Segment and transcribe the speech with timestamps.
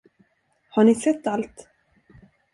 [0.69, 1.67] Har ni sett allt?